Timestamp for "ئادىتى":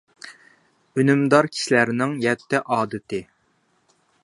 2.77-3.23